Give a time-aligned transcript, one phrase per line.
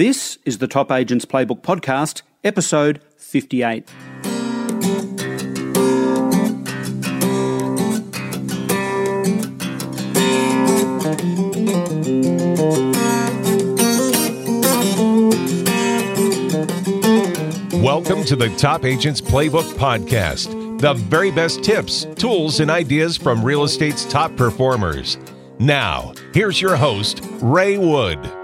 [0.00, 3.86] This is the Top Agents Playbook Podcast, episode 58.
[17.82, 23.44] Welcome to the Top Agents Playbook Podcast, the very best tips, tools, and ideas from
[23.44, 25.18] real estate's top performers.
[25.58, 28.39] Now, here's your host, Ray Wood.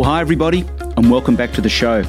[0.00, 0.64] Well, hi, everybody,
[0.96, 2.02] and welcome back to the show.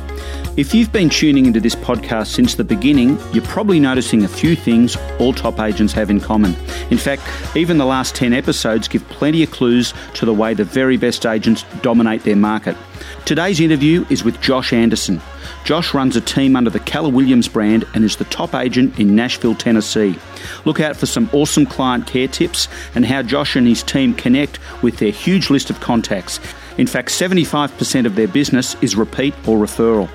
[0.56, 4.56] If you've been tuning into this podcast since the beginning, you're probably noticing a few
[4.56, 6.56] things all top agents have in common.
[6.90, 7.22] In fact,
[7.54, 11.26] even the last 10 episodes give plenty of clues to the way the very best
[11.26, 12.78] agents dominate their market.
[13.26, 15.20] Today's interview is with Josh Anderson.
[15.66, 19.18] Josh runs a team under the Keller Williams brand and is the top agent in
[19.18, 20.18] Nashville, Tennessee.
[20.64, 24.60] Look out for some awesome client care tips and how Josh and his team connect
[24.82, 26.40] with their huge list of contacts.
[26.78, 30.10] In fact, 75% of their business is repeat or referral.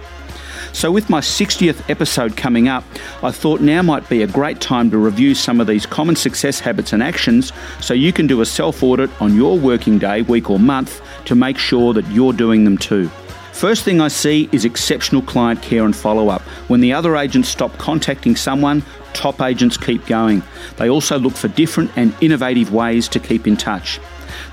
[0.73, 2.85] So, with my 60th episode coming up,
[3.23, 6.61] I thought now might be a great time to review some of these common success
[6.61, 10.51] habits and actions so you can do a self audit on your working day, week,
[10.51, 13.11] or month to make sure that you're doing them too.
[13.53, 16.43] First thing I see is exceptional client care and follow up.
[16.69, 18.83] When the other agents stop contacting someone,
[19.15, 20.43] top agents keep going.
[20.77, 23.98] They also look for different and innovative ways to keep in touch.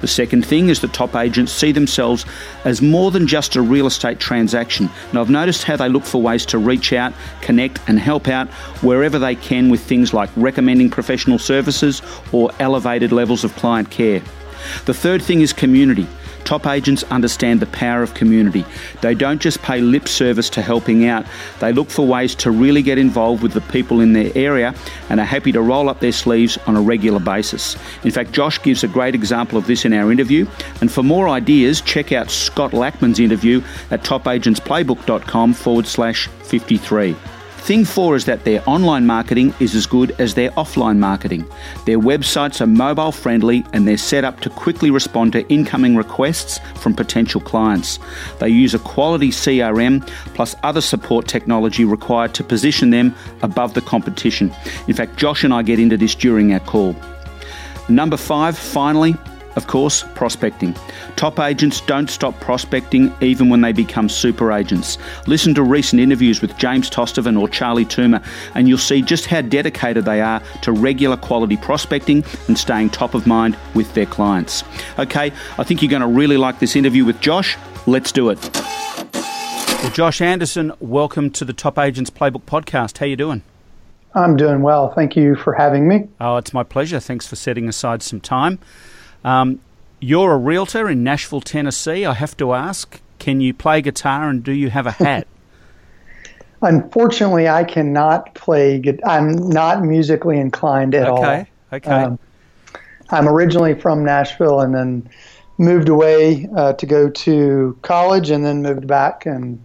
[0.02, 2.26] The second thing is that top agents see themselves
[2.66, 4.90] as more than just a real estate transaction.
[5.10, 8.48] And I've noticed how they look for ways to reach out, connect, and help out
[8.82, 14.22] wherever they can with things like recommending professional services or elevated levels of client care.
[14.86, 16.08] The third thing is community.
[16.46, 18.66] Top agents understand the power of community.
[19.02, 21.26] They don't just pay lip service to helping out,
[21.60, 24.76] they look for ways to really get involved with the people in their area
[25.10, 27.76] and are happy to roll up their sleeves on a regular basis.
[28.04, 30.46] In fact, Josh gives a great example of this in our interview.
[30.82, 37.16] And for more ideas, check out Scott Lackman's interview at topagentsplaybook.com forward slash 53.
[37.64, 41.46] Thing four is that their online marketing is as good as their offline marketing.
[41.86, 46.60] Their websites are mobile friendly and they're set up to quickly respond to incoming requests
[46.76, 48.00] from potential clients.
[48.40, 53.82] They use a quality CRM plus other support technology required to position them above the
[53.82, 54.54] competition.
[54.90, 56.98] In fact, Josh and I get into this during our call.
[57.88, 59.16] Number five, finally,
[59.56, 60.76] of course, prospecting.
[61.16, 64.98] Top agents don't stop prospecting even when they become super agents.
[65.28, 68.26] Listen to recent interviews with James Tostovan or Charlie Toomer,
[68.56, 73.14] and you'll see just how dedicated they are to regular quality prospecting and staying top
[73.14, 74.64] of mind with their clients.
[74.98, 77.58] Okay, I think you're going to really like this interview with Josh.
[77.86, 78.40] Let's do it.
[79.84, 83.00] Well, Josh Anderson, welcome to the Top Agents Playbook podcast.
[83.00, 83.44] How you doing?
[84.16, 84.94] I'm doing well.
[84.94, 86.08] Thank you for having me.
[86.22, 87.00] Oh, it's my pleasure.
[87.00, 88.60] Thanks for setting aside some time.
[89.24, 89.60] Um,
[90.00, 92.06] you're a realtor in Nashville, Tennessee.
[92.06, 95.28] I have to ask, can you play guitar and do you have a hat?
[96.62, 98.82] Unfortunately, I cannot play.
[99.06, 101.24] I'm not musically inclined at okay, all.
[101.24, 101.48] Okay.
[101.74, 101.92] Okay.
[101.92, 102.20] Um,
[103.10, 105.10] I'm originally from Nashville and then
[105.58, 109.64] moved away uh, to go to college and then moved back and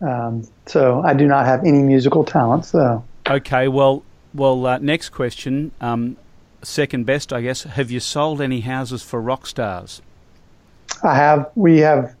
[0.00, 3.04] um, so I do not have any musical talents though.
[3.28, 3.68] Okay.
[3.68, 4.66] Well, well.
[4.66, 5.72] Uh, next question.
[5.80, 6.16] Um,
[6.68, 7.62] second best, I guess.
[7.62, 10.02] Have you sold any houses for rock stars?
[11.02, 11.50] I have.
[11.54, 12.14] We have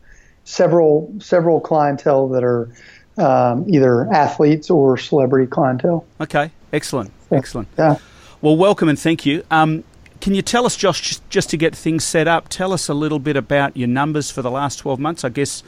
[0.44, 2.70] several several clientele that are
[3.18, 6.04] um, either athletes or celebrity clientele.
[6.20, 7.38] Okay, excellent, yeah.
[7.38, 7.68] excellent.
[7.78, 7.96] Yeah.
[8.40, 9.44] Well, welcome and thank you.
[9.50, 9.84] Um,
[10.20, 12.94] can you tell us, Josh, just, just to get things set up, tell us a
[12.94, 15.24] little bit about your numbers for the last 12 months?
[15.24, 15.62] I guess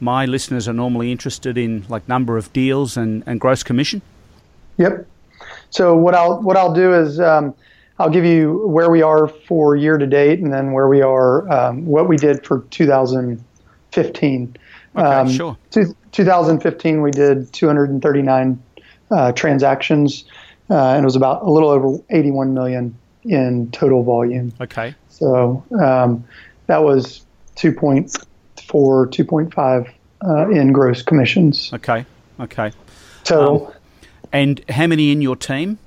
[0.00, 4.02] my listeners are normally interested in like number of deals and, and gross commission.
[4.78, 5.06] Yep.
[5.70, 7.54] So what I'll what I'll do is um,
[7.98, 11.50] I'll give you where we are for year to date, and then where we are,
[11.50, 14.56] um, what we did for 2015.
[14.94, 15.56] Okay, um, sure.
[15.70, 18.62] 2015, we did 239
[19.10, 20.24] uh, transactions,
[20.70, 24.52] uh, and it was about a little over 81 million in total volume.
[24.60, 24.94] Okay.
[25.08, 26.24] So um,
[26.66, 27.24] that was
[27.56, 29.92] 2.4, 2.5
[30.24, 31.72] uh, in gross commissions.
[31.72, 32.04] Okay.
[32.40, 32.72] Okay.
[33.24, 33.66] So.
[33.66, 33.72] Um,
[34.32, 35.78] and how many in your team?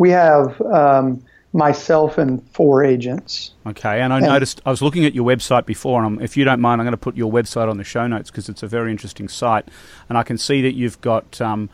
[0.00, 3.52] We have um, myself and four agents.
[3.66, 6.38] Okay, and I and, noticed I was looking at your website before, and I'm, if
[6.38, 8.62] you don't mind, I'm going to put your website on the show notes because it's
[8.62, 9.68] a very interesting site,
[10.08, 11.68] and I can see that you've got um,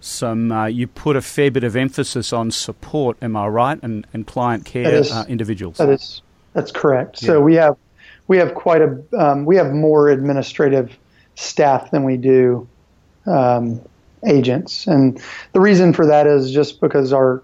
[0.00, 0.50] some.
[0.50, 3.18] Uh, you put a fair bit of emphasis on support.
[3.20, 3.78] Am I right?
[3.82, 5.76] And and client care is, uh, individuals.
[5.76, 6.22] That is
[6.54, 7.20] that's correct.
[7.20, 7.26] Yeah.
[7.26, 7.76] So we have
[8.28, 10.96] we have quite a um, we have more administrative
[11.34, 12.66] staff than we do
[13.26, 13.82] um,
[14.26, 15.20] agents, and
[15.52, 17.42] the reason for that is just because our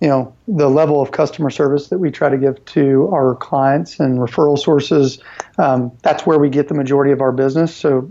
[0.00, 4.00] you know the level of customer service that we try to give to our clients
[4.00, 5.20] and referral sources
[5.60, 7.74] um, that's where we get the majority of our business.
[7.74, 8.10] So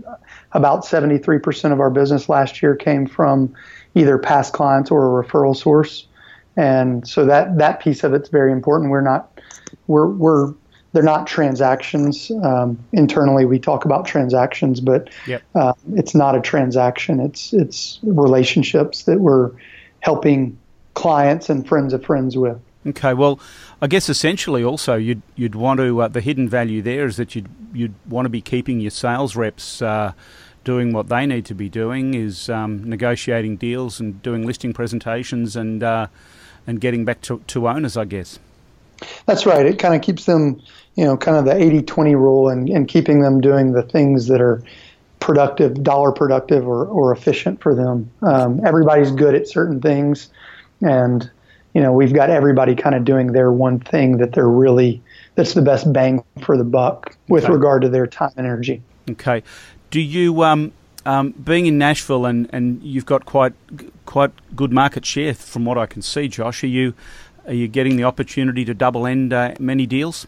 [0.52, 3.52] about 73% of our business last year came from
[3.94, 6.06] either past clients or a referral source.
[6.56, 8.90] And so that that piece of it's very important.
[8.90, 9.40] We're not
[9.88, 10.54] we're we're
[10.92, 12.30] they're not transactions.
[12.42, 15.42] Um, internally we talk about transactions but yep.
[15.54, 17.18] uh, it's not a transaction.
[17.18, 19.50] It's it's relationships that we're
[20.00, 20.58] helping
[20.94, 22.60] clients and friends of friends with.
[22.86, 23.38] Okay, well,
[23.82, 27.34] I guess essentially also you'd you'd want to uh, the hidden value there is that
[27.34, 30.12] you'd you'd want to be keeping your sales reps uh,
[30.64, 35.56] doing what they need to be doing is um, negotiating deals and doing listing presentations
[35.56, 36.06] and uh,
[36.66, 38.38] and getting back to, to owners, I guess.
[39.26, 39.64] That's right.
[39.64, 40.60] It kind of keeps them,
[40.94, 44.40] you know, kind of the 80-20 rule and, and keeping them doing the things that
[44.42, 44.62] are
[45.20, 48.10] productive, dollar productive or, or efficient for them.
[48.22, 50.28] Um, everybody's good at certain things
[50.80, 51.30] and
[51.74, 55.02] you know we've got everybody kind of doing their one thing that they're really
[55.34, 57.52] that's the best bang for the buck with okay.
[57.52, 58.82] regard to their time and energy.
[59.10, 59.42] Okay,
[59.90, 60.72] do you um,
[61.06, 63.52] um, being in Nashville and, and you've got quite
[64.06, 66.62] quite good market share from what I can see, Josh?
[66.64, 66.94] Are you
[67.46, 70.26] are you getting the opportunity to double end uh, many deals?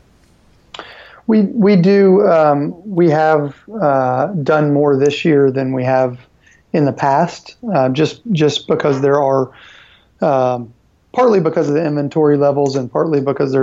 [1.27, 6.19] We we do um, we have uh, done more this year than we have
[6.73, 9.51] in the past, uh, just just because there are
[10.23, 10.73] um,
[11.13, 13.55] partly because of the inventory levels and partly because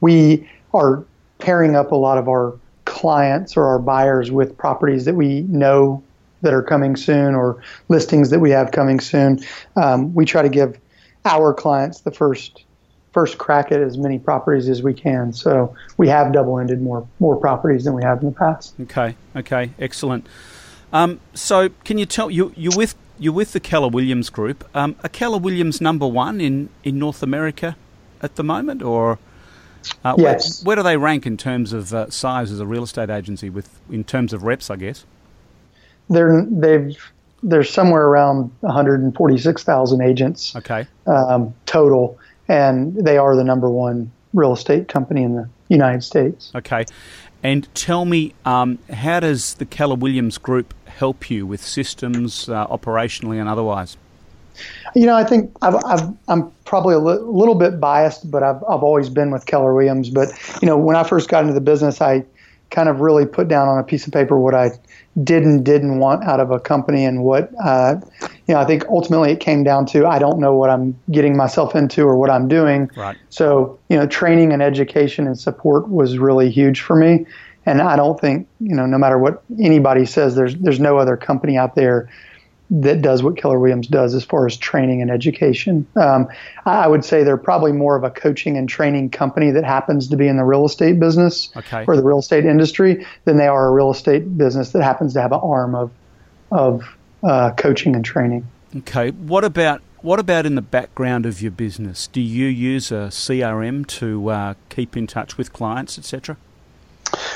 [0.00, 1.04] we are
[1.38, 6.02] pairing up a lot of our clients or our buyers with properties that we know
[6.42, 9.40] that are coming soon or listings that we have coming soon.
[9.76, 10.78] Um, we try to give
[11.24, 12.64] our clients the first
[13.12, 15.32] first crack at as many properties as we can.
[15.32, 18.74] So we have double-ended more more properties than we have in the past.
[18.82, 20.26] Okay, okay, excellent.
[20.92, 24.68] Um, so can you tell you you with you're with the Keller Williams Group.
[24.74, 27.76] Um, are Keller Williams number one in, in North America
[28.22, 29.18] at the moment, or
[30.04, 30.62] uh, yes.
[30.62, 33.50] where, where, do they rank in terms of uh, size as a real estate agency?
[33.50, 35.04] With in terms of reps, I guess.
[36.08, 36.96] They're they've
[37.42, 40.56] they're somewhere around 146,000 agents.
[40.56, 40.86] Okay.
[41.06, 42.18] Um, total,
[42.48, 46.50] and they are the number one real estate company in the United States.
[46.54, 46.84] Okay.
[47.42, 52.66] And tell me, um, how does the Keller Williams Group help you with systems, uh,
[52.66, 53.96] operationally and otherwise?
[54.96, 58.82] You know, I think i am probably a li- little bit biased, but I've, I've
[58.82, 60.10] always been with Keller Williams.
[60.10, 60.28] But,
[60.60, 62.24] you know, when I first got into the business, I
[62.70, 64.70] kind of really put down on a piece of paper what I
[65.22, 68.84] did and didn't want out of a company and what, uh, you know, I think
[68.88, 72.30] ultimately it came down to I don't know what I'm getting myself into or what
[72.30, 72.90] I'm doing.
[72.96, 73.16] Right.
[73.30, 77.26] So, you know, training and education and support was really huge for me.
[77.68, 81.18] And I don't think, you know, no matter what anybody says, there's there's no other
[81.18, 82.08] company out there
[82.70, 85.86] that does what Keller Williams does as far as training and education.
[85.96, 86.28] Um,
[86.64, 90.16] I would say they're probably more of a coaching and training company that happens to
[90.16, 91.84] be in the real estate business okay.
[91.86, 95.20] or the real estate industry than they are a real estate business that happens to
[95.20, 95.90] have an arm of
[96.50, 98.46] of uh, coaching and training.
[98.76, 102.06] Okay, what about what about in the background of your business?
[102.06, 106.38] Do you use a CRM to uh, keep in touch with clients, etc.?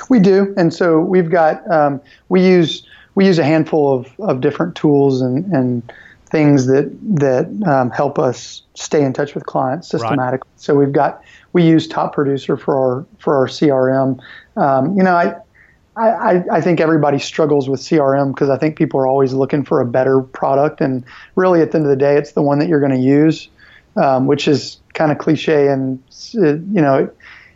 [0.08, 4.40] We do, and so we've got um, we use we use a handful of, of
[4.40, 5.92] different tools and, and
[6.32, 10.48] things that that um, help us stay in touch with clients systematically.
[10.50, 10.60] Right.
[10.60, 14.18] So we've got we use Top Producer for our for our CRM.
[14.56, 15.34] Um, you know, I,
[15.96, 19.80] I I think everybody struggles with CRM because I think people are always looking for
[19.80, 21.04] a better product, and
[21.36, 23.48] really at the end of the day, it's the one that you're going to use,
[23.96, 27.10] um, which is kind of cliche and you know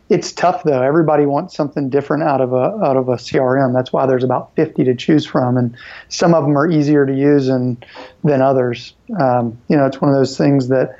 [0.09, 0.81] it's tough though.
[0.81, 3.73] Everybody wants something different out of a out of a CRM.
[3.73, 5.75] That's why there's about 50 to choose from, and
[6.09, 7.85] some of them are easier to use and,
[8.23, 8.93] than others.
[9.19, 10.97] Um, you know, it's one of those things that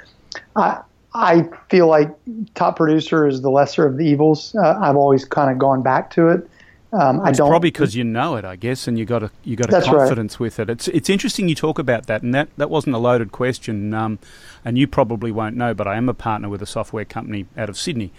[0.55, 0.81] I
[1.13, 2.13] I feel like
[2.53, 4.55] Top Producer is the lesser of the evils.
[4.55, 6.49] Uh, I've always kind of gone back to it.
[6.93, 9.57] Um, I don't probably because you know it, I guess, and you got a you
[9.57, 10.39] got a confidence right.
[10.39, 10.69] with it.
[10.69, 14.19] It's it's interesting you talk about that, and that, that wasn't a loaded question, um,
[14.63, 17.69] and you probably won't know, but I am a partner with a software company out
[17.69, 18.13] of Sydney.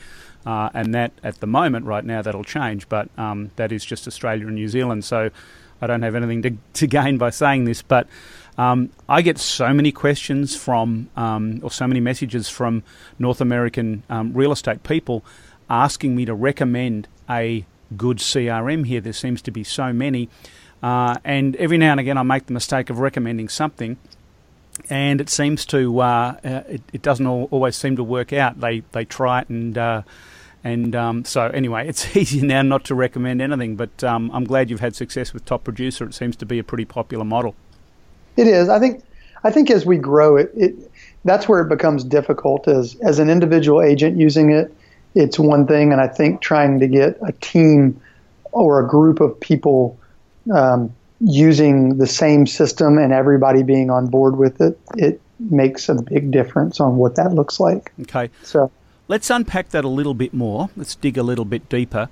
[0.48, 4.08] Uh, and that at the moment, right now, that'll change, but um, that is just
[4.08, 5.04] Australia and New Zealand.
[5.04, 5.28] So
[5.82, 8.06] I don't have anything to, to gain by saying this, but
[8.56, 12.82] um, I get so many questions from, um, or so many messages from
[13.18, 15.22] North American um, real estate people
[15.68, 19.02] asking me to recommend a good CRM here.
[19.02, 20.30] There seems to be so many.
[20.82, 23.98] Uh, and every now and again, I make the mistake of recommending something
[24.88, 28.60] and it seems to uh, uh, it, it, doesn't always seem to work out.
[28.60, 30.02] They they try it and uh,
[30.64, 33.76] and um, so anyway, it's easy now not to recommend anything.
[33.76, 36.04] But um, I'm glad you've had success with Top Producer.
[36.04, 37.54] It seems to be a pretty popular model.
[38.36, 38.68] It is.
[38.68, 39.04] I think
[39.44, 40.74] I think as we grow, it, it
[41.24, 42.68] that's where it becomes difficult.
[42.68, 44.74] As as an individual agent using it,
[45.14, 48.00] it's one thing, and I think trying to get a team
[48.52, 49.98] or a group of people
[50.54, 55.94] um, using the same system and everybody being on board with it, it makes a
[55.94, 57.92] big difference on what that looks like.
[58.02, 58.30] Okay.
[58.42, 58.70] So
[59.08, 60.70] let's unpack that a little bit more.
[60.76, 62.08] Let's dig a little bit deeper.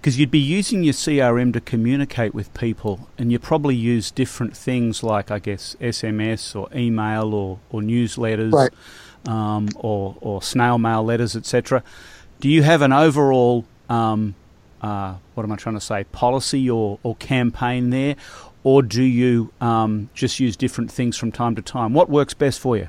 [0.00, 4.56] Because you'd be using your CRM to communicate with people, and you probably use different
[4.56, 8.72] things like, I guess, SMS or email or, or newsletters right.
[9.28, 11.84] um, or, or snail mail letters, etc.
[12.40, 14.34] Do you have an overall um,
[14.82, 18.16] uh, what am I trying to say, policy or, or campaign there?
[18.62, 21.92] Or do you um, just use different things from time to time?
[21.92, 22.88] What works best for you?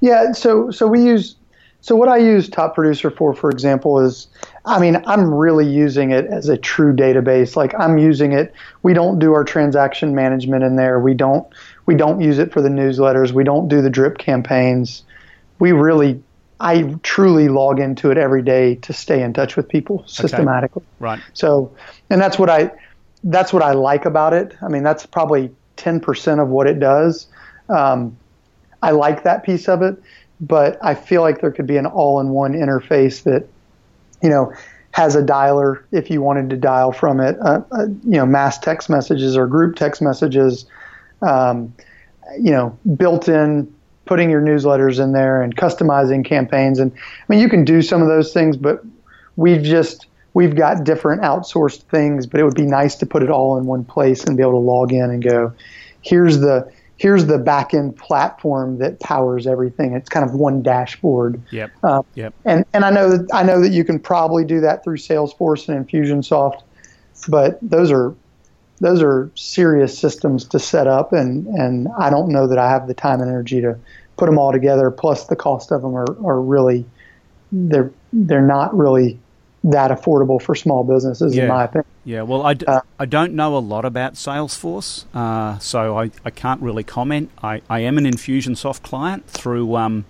[0.00, 1.36] Yeah, so so we use
[1.86, 4.26] so what I use Top Producer for, for example, is
[4.64, 7.54] I mean I'm really using it as a true database.
[7.54, 8.52] Like I'm using it.
[8.82, 10.98] We don't do our transaction management in there.
[10.98, 11.46] We don't
[11.86, 13.30] we don't use it for the newsletters.
[13.30, 15.04] We don't do the drip campaigns.
[15.60, 16.20] We really
[16.58, 20.82] I truly log into it every day to stay in touch with people systematically.
[20.82, 20.90] Okay.
[20.98, 21.20] Right.
[21.34, 21.72] So,
[22.10, 22.72] and that's what I
[23.22, 24.56] that's what I like about it.
[24.60, 27.28] I mean, that's probably ten percent of what it does.
[27.68, 28.16] Um,
[28.82, 29.96] I like that piece of it,
[30.40, 33.48] but I feel like there could be an all-in-one interface that,
[34.22, 34.52] you know,
[34.90, 37.36] has a dialer if you wanted to dial from it.
[37.40, 40.66] Uh, uh, you know, mass text messages or group text messages.
[41.22, 41.74] Um,
[42.38, 43.72] you know, built-in
[44.04, 46.78] putting your newsletters in there and customizing campaigns.
[46.78, 48.84] And I mean, you can do some of those things, but
[49.36, 52.26] we've just we've got different outsourced things.
[52.26, 54.52] But it would be nice to put it all in one place and be able
[54.52, 55.52] to log in and go,
[56.02, 59.92] here's the here's the backend platform that powers everything.
[59.92, 61.40] It's kind of one dashboard.
[61.50, 61.70] Yep.
[61.82, 62.34] Uh, yep.
[62.44, 65.68] And and I know that I know that you can probably do that through Salesforce
[65.68, 66.62] and Infusionsoft,
[67.28, 68.14] but those are
[68.80, 72.88] those are serious systems to set up, and, and I don't know that I have
[72.88, 73.78] the time and energy to
[74.18, 74.90] put them all together.
[74.90, 76.84] Plus, the cost of them are, are really
[77.52, 79.18] they're they're not really
[79.66, 81.42] that affordable for small businesses, yeah.
[81.42, 81.86] in my opinion.
[82.04, 86.10] Yeah, well, I d- uh, I don't know a lot about Salesforce, uh, so I,
[86.24, 87.30] I can't really comment.
[87.42, 90.04] I, I am an Infusionsoft client through um,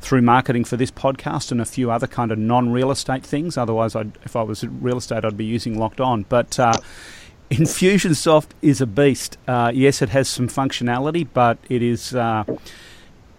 [0.00, 3.58] through marketing for this podcast and a few other kind of non real estate things.
[3.58, 6.24] Otherwise, I'd, if I was real estate, I'd be using Locked On.
[6.28, 6.74] But uh,
[7.50, 9.36] Infusionsoft is a beast.
[9.48, 12.44] Uh, yes, it has some functionality, but it is uh,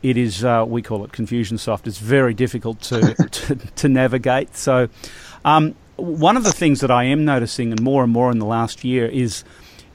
[0.03, 1.87] it is uh, we call it Confusionsoft.
[1.87, 4.55] It's very difficult to to, to, navigate.
[4.55, 4.89] So,
[5.45, 8.45] um, one of the things that I am noticing, and more and more in the
[8.45, 9.43] last year, is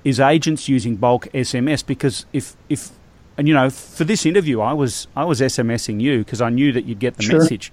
[0.05, 2.91] is agents using bulk SMS because if if
[3.37, 6.73] and you know for this interview I was I was SMSing you because I knew
[6.73, 7.41] that you'd get the sure.
[7.41, 7.73] message,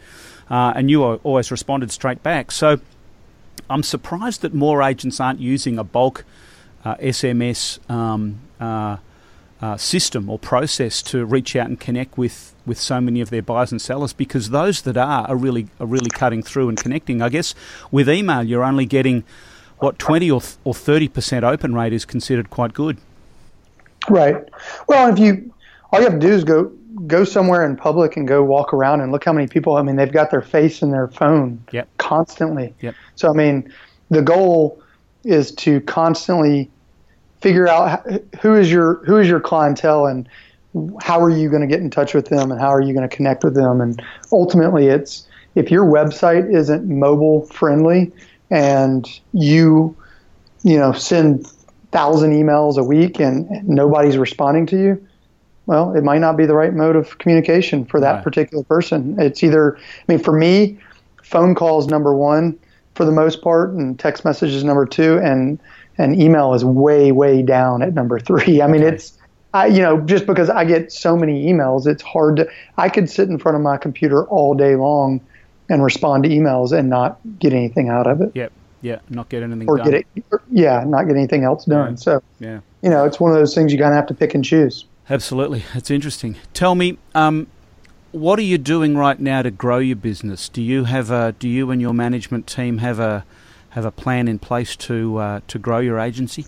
[0.50, 2.51] uh, and you always responded straight back.
[2.51, 2.80] So
[3.70, 6.25] I'm surprised that more agents aren't using a bulk
[6.84, 8.98] uh, SMS um, uh,
[9.63, 13.41] uh, system or process to reach out and connect with, with so many of their
[13.41, 17.22] buyers and sellers because those that are are really are really cutting through and connecting.
[17.22, 17.55] I guess
[17.89, 19.24] with email you're only getting
[19.77, 22.98] what 20 or or 30 percent open rate is considered quite good.
[24.10, 24.36] Right.
[24.89, 25.53] Well, if you
[25.93, 26.65] all you have to do is go
[27.08, 29.77] go somewhere in public and go walk around and look how many people.
[29.77, 31.88] I mean, they've got their face in their phone yep.
[32.00, 32.74] constantly.
[32.82, 32.96] Yep.
[33.15, 33.74] So I mean,
[34.10, 34.84] the goal
[35.24, 36.70] is to constantly
[37.43, 38.07] figure out
[38.41, 40.27] who is your who is your clientele and
[41.01, 43.07] how are you going to get in touch with them and how are you going
[43.07, 48.12] to connect with them and ultimately it's if your website isn't mobile friendly
[48.50, 49.95] and you
[50.63, 51.45] you know send
[51.91, 55.07] thousand emails a week and, and nobody's responding to you
[55.65, 58.23] well, it might not be the right mode of communication for that right.
[58.23, 59.15] particular person.
[59.17, 60.77] It's either, I mean, for me,
[61.21, 62.59] phone calls number one
[62.95, 65.59] for the most part, and text messages number two, and
[65.97, 68.62] and email is way way down at number three.
[68.62, 68.95] I mean, okay.
[68.95, 69.17] it's
[69.53, 72.50] I, you know, just because I get so many emails, it's hard to.
[72.77, 75.21] I could sit in front of my computer all day long
[75.69, 78.31] and respond to emails and not get anything out of it.
[78.33, 78.51] Yep.
[78.81, 79.91] Yeah, not get anything or done.
[79.91, 81.91] Get it, or, yeah, not get anything else done.
[81.91, 81.95] Yeah.
[81.95, 84.35] So, yeah, you know, it's one of those things you kind of have to pick
[84.35, 84.85] and choose.
[85.09, 86.35] Absolutely, it's interesting.
[86.53, 87.47] Tell me, um,
[88.12, 90.50] what are you doing right now to grow your business?
[90.50, 93.23] Do you have a do you and your management team have a
[93.74, 96.46] have a plan in place to uh, to grow your agency?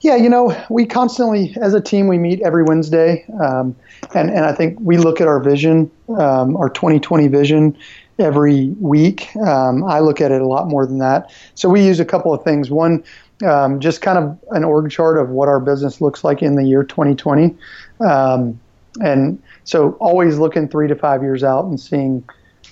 [0.00, 3.74] Yeah, you know, we constantly, as a team, we meet every Wednesday, um,
[4.14, 7.76] and and I think we look at our vision, um, our 2020 vision,
[8.18, 9.34] every week.
[9.36, 11.30] Um, I look at it a lot more than that.
[11.54, 12.70] So we use a couple of things.
[12.70, 13.04] One,
[13.44, 16.64] um, just kind of an org chart of what our business looks like in the
[16.64, 17.54] year 2020.
[18.00, 18.58] Um,
[19.00, 22.24] and so always looking three to five years out and seeing,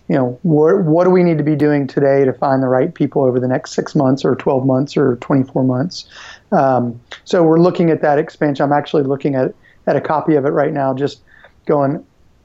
[0.09, 2.95] you know, what, what do we need to be doing today to find the right
[2.95, 6.07] people over the next six months or 12 months or 24 months.
[6.53, 8.65] Um, so we're looking at that expansion.
[8.65, 9.55] I'm actually looking at,
[9.87, 11.23] at a copy of it right now, just
[11.67, 12.05] going,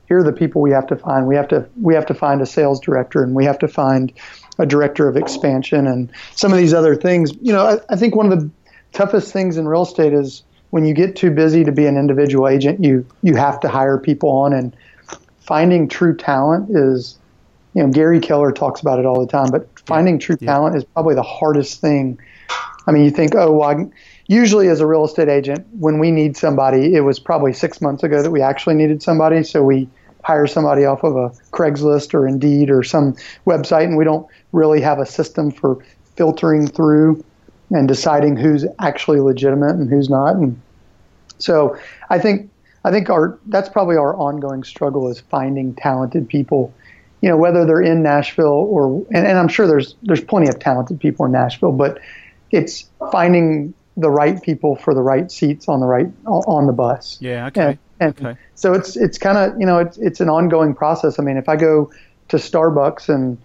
[0.10, 1.28] here are the people we have to find.
[1.28, 4.12] We have to we have to find a sales director, and we have to find
[4.58, 7.32] a director of expansion, and some of these other things.
[7.42, 8.50] You know, I, I think one of the
[8.92, 12.48] toughest things in real estate is when you get too busy to be an individual
[12.48, 14.76] agent, you you have to hire people on, and
[15.42, 17.19] finding true talent is,
[17.74, 20.54] you know, Gary Keller talks about it all the time, but finding true yeah.
[20.54, 22.20] talent is probably the hardest thing.
[22.88, 23.86] I mean, you think, oh, well, I,
[24.28, 28.04] usually as a real estate agent, when we need somebody, it was probably six months
[28.04, 29.88] ago that we actually needed somebody, so we
[30.24, 33.14] hire somebody off of a Craigslist or Indeed or some
[33.46, 35.84] website, and we don't really have a system for
[36.16, 37.24] filtering through
[37.72, 40.36] and deciding who's actually legitimate and who's not.
[40.36, 40.60] And
[41.38, 41.78] so
[42.10, 42.50] I think
[42.84, 46.74] I think our that's probably our ongoing struggle is finding talented people.
[47.22, 50.60] You know, whether they're in Nashville or and, and I'm sure there's there's plenty of
[50.60, 52.00] talented people in Nashville, but
[52.52, 57.18] it's finding the right people for the right seats on the right on the bus.
[57.20, 57.48] Yeah.
[57.48, 57.62] Okay.
[57.62, 58.40] And, and okay.
[58.56, 61.20] so it's it's kind of you know it's it's an ongoing process.
[61.20, 61.92] I mean, if I go
[62.30, 63.38] to Starbucks and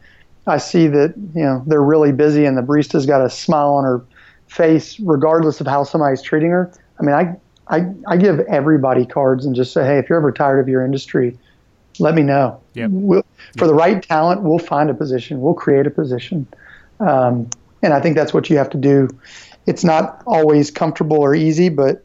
[0.46, 3.84] I see that you know they're really busy and the barista's got a smile on
[3.84, 4.04] her
[4.46, 6.72] face, regardless of how somebody's treating her.
[7.00, 7.36] I mean, I
[7.68, 10.84] I, I give everybody cards and just say, hey, if you're ever tired of your
[10.84, 11.38] industry,
[11.98, 12.60] let me know.
[12.74, 12.90] Yep.
[12.92, 13.24] We'll,
[13.56, 15.40] for the right talent, we'll find a position.
[15.40, 16.46] We'll create a position.
[17.00, 17.48] Um,
[17.82, 19.08] and I think that's what you have to do.
[19.66, 22.04] It's not always comfortable or easy, but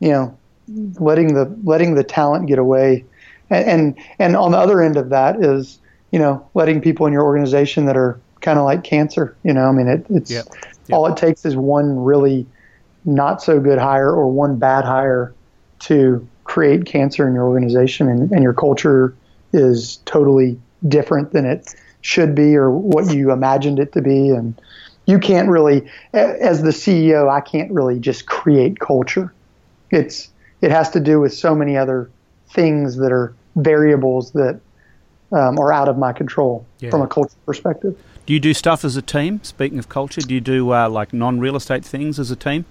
[0.00, 0.36] you know,
[0.68, 3.04] letting the letting the talent get away,
[3.50, 5.78] and and, and on the other end of that is
[6.10, 9.36] you know letting people in your organization that are kind of like cancer.
[9.42, 10.46] You know, I mean, it, it's yep.
[10.88, 10.96] Yep.
[10.96, 12.46] all it takes is one really
[13.04, 15.32] not so good hire or one bad hire
[15.78, 19.14] to create cancer in your organization and, and your culture
[19.52, 20.58] is totally
[20.88, 24.58] different than it should be or what you imagined it to be and
[25.04, 29.34] you can't really as the CEO I can't really just create culture
[29.90, 30.30] it's
[30.62, 32.10] it has to do with so many other
[32.48, 34.58] things that are variables that
[35.32, 36.88] um, are out of my control yeah.
[36.88, 40.32] from a culture perspective do you do stuff as a team speaking of culture do
[40.32, 42.64] you do uh, like non-real estate things as a team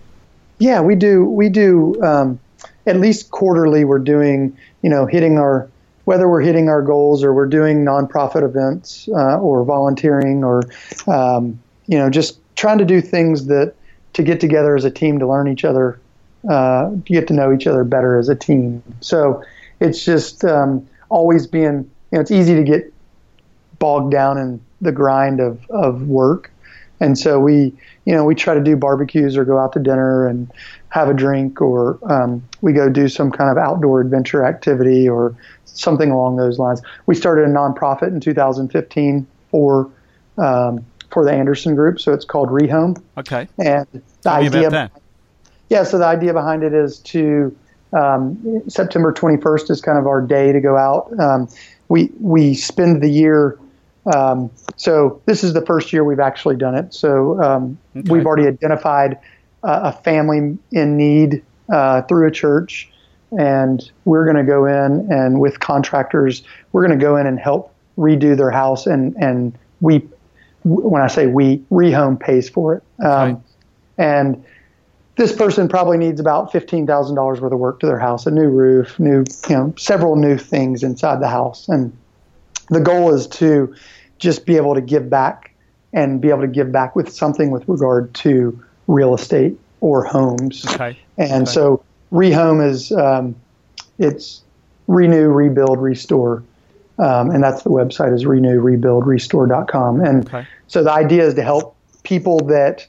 [0.58, 1.26] yeah, we do.
[1.26, 2.40] We do um,
[2.86, 3.86] at least quarterly.
[3.86, 5.70] We're doing, you know, hitting our
[6.06, 10.62] whether we're hitting our goals or we're doing nonprofit events uh, or volunteering or,
[11.08, 13.74] um, you know, just trying to do things that
[14.14, 16.00] to get together as a team to learn each other,
[16.50, 18.82] uh, get to know each other better as a team.
[19.02, 19.44] So
[19.80, 22.94] it's just um, always being, you know, it's easy to get
[23.80, 26.52] bogged down in the grind of, of work.
[27.00, 27.74] And so we,
[28.06, 30.52] you know, we try to do barbecues or go out to dinner and
[30.90, 35.36] have a drink, or um, we go do some kind of outdoor adventure activity or
[35.66, 36.82] something along those lines.
[37.08, 39.90] We started a nonprofit in 2015 for
[40.38, 43.02] um, for the Anderson Group, so it's called Rehome.
[43.18, 43.48] Okay.
[43.58, 44.92] And the Tell idea, behind,
[45.70, 47.56] yeah, so the idea behind it is to
[47.94, 51.12] um, September 21st is kind of our day to go out.
[51.20, 51.48] Um,
[51.88, 53.58] we we spend the year
[54.14, 56.94] um, so this is the first year we've actually done it.
[56.94, 58.10] So um, okay.
[58.12, 59.18] we've already identified
[59.64, 62.90] uh, a family in need uh, through a church,
[63.32, 67.40] and we're going to go in and with contractors, we're going to go in and
[67.40, 70.08] help redo their house, and and we,
[70.64, 73.42] when I say we, Rehome pays for it, um, okay.
[73.98, 74.44] and
[75.16, 78.32] this person probably needs about fifteen thousand dollars worth of work to their house, a
[78.32, 81.98] new roof, new you know several new things inside the house, and
[82.70, 83.76] the goal is to
[84.18, 85.54] just be able to give back
[85.94, 90.66] and be able to give back with something with regard to real estate or homes.
[90.66, 90.98] Okay.
[91.18, 91.52] And okay.
[91.52, 93.36] so rehome is um,
[93.98, 94.44] it's
[94.88, 96.44] renew, rebuild, restore.
[96.98, 100.02] Um, and that's the website is renew, rebuild, restore.com.
[100.02, 100.48] And okay.
[100.68, 102.88] so the idea is to help people that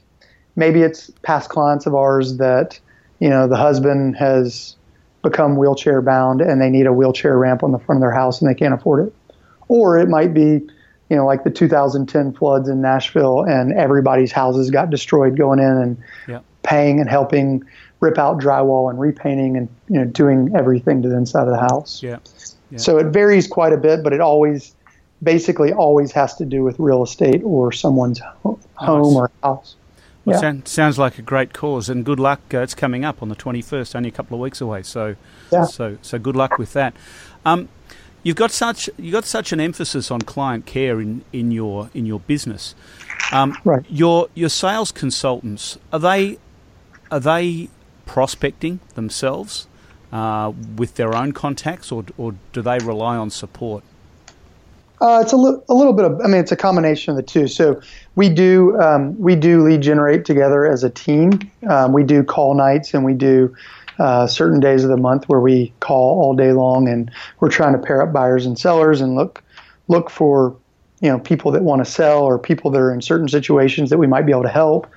[0.55, 2.79] maybe it's past clients of ours that,
[3.19, 4.75] you know, the husband has
[5.23, 8.41] become wheelchair bound and they need a wheelchair ramp on the front of their house
[8.41, 9.13] and they can't afford it.
[9.67, 10.67] Or it might be
[11.09, 15.65] you know, like the 2010 floods in Nashville, and everybody's houses got destroyed going in
[15.65, 16.39] and yeah.
[16.63, 17.63] paying and helping
[17.99, 21.59] rip out drywall and repainting and you know doing everything to the inside of the
[21.59, 22.03] house.
[22.03, 22.19] Yeah.
[22.71, 22.77] yeah.
[22.77, 24.75] So it varies quite a bit, but it always
[25.23, 29.15] basically always has to do with real estate or someone's home nice.
[29.15, 29.75] or house.
[30.25, 30.41] Well, yeah.
[30.41, 32.41] sound, sounds like a great cause, and good luck.
[32.53, 34.83] Uh, it's coming up on the 21st, only a couple of weeks away.
[34.83, 35.15] So,
[35.53, 35.63] yeah.
[35.63, 36.93] so, so good luck with that.
[37.45, 37.69] Um,
[38.27, 42.05] You've got such you got such an emphasis on client care in, in your in
[42.05, 42.75] your business.
[43.31, 43.85] Um, right.
[43.89, 46.37] Your your sales consultants are they
[47.09, 47.69] are they
[48.05, 49.67] prospecting themselves
[50.11, 53.85] uh, with their own contacts, or or do they rely on support?
[54.99, 57.23] Uh, it's a, li- a little bit of, I mean, it's a combination of the
[57.23, 57.47] two.
[57.47, 57.79] So
[58.15, 61.39] we do um, we do lead generate together as a team.
[61.69, 63.55] Um, we do call nights and we do
[63.99, 67.73] uh, certain days of the month where we call all day long and we're trying
[67.73, 69.43] to pair up buyers and sellers and look
[69.87, 70.55] look for
[71.01, 73.97] you know people that want to sell or people that are in certain situations that
[73.97, 74.87] we might be able to help.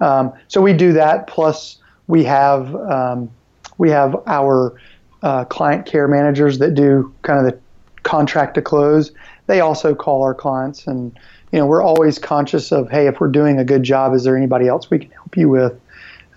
[0.00, 1.26] Um, so we do that.
[1.26, 3.30] Plus we have um,
[3.78, 4.78] we have our
[5.22, 7.58] uh, client care managers that do kind of the
[8.02, 9.12] contract to close.
[9.46, 11.18] They also call our clients and
[11.52, 14.36] you know we're always conscious of hey if we're doing a good job is there
[14.36, 15.78] anybody else we can help you with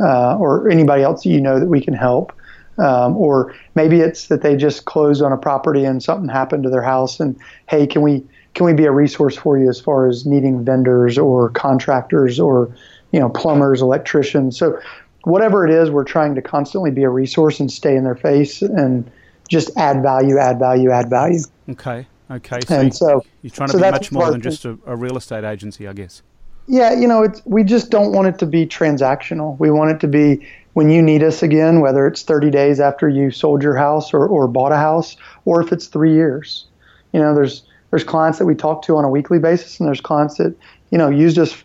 [0.03, 2.33] uh, or anybody else that you know that we can help.
[2.79, 6.71] Um, or maybe it's that they just closed on a property and something happened to
[6.71, 7.39] their house and
[7.69, 8.23] hey can we
[8.55, 12.75] can we be a resource for you as far as needing vendors or contractors or
[13.11, 14.57] you know plumbers electricians?
[14.57, 14.79] So
[15.23, 18.61] whatever it is we're trying to constantly be a resource and stay in their face
[18.63, 19.09] and
[19.49, 21.41] just add value add value add value.
[21.69, 22.59] Okay okay.
[22.67, 25.17] So, and so you're trying to so be much more than just a, a real
[25.17, 26.21] estate agency i guess
[26.67, 29.57] Yeah, you know, it's we just don't want it to be transactional.
[29.59, 33.07] We want it to be when you need us again, whether it's 30 days after
[33.07, 36.65] you sold your house or, or bought a house, or if it's three years.
[37.11, 40.01] You know, there's there's clients that we talk to on a weekly basis, and there's
[40.01, 40.55] clients that
[40.89, 41.63] you know used us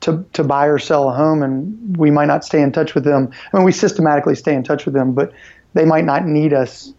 [0.00, 3.04] to to buy or sell a home, and we might not stay in touch with
[3.04, 3.30] them.
[3.52, 5.32] I mean, we systematically stay in touch with them, but
[5.72, 6.92] they might not need us.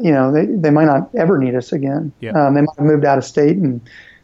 [0.00, 2.12] You know, they, they might not ever need us again.
[2.20, 2.30] Yeah.
[2.30, 3.80] Um, they might have moved out of state and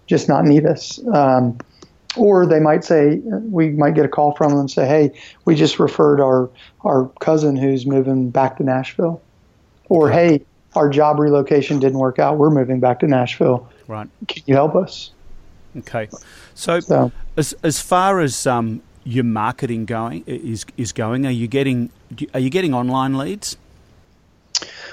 [0.07, 0.99] just not need us.
[1.13, 1.59] Um,
[2.17, 5.13] or they might say we might get a call from them and say, "Hey,
[5.45, 6.51] we just referred our
[6.85, 9.21] our cousin who's moving back to Nashville,"
[9.89, 10.43] or "Hey,
[10.75, 12.39] our job relocation didn't work out.
[12.39, 13.69] We're moving back to Nashville.
[13.89, 15.11] right Can you help us?"
[15.79, 16.09] okay
[16.55, 21.47] so So as as far as um, your marketing going is is going are you
[21.47, 21.91] getting
[22.35, 23.57] are you getting online leads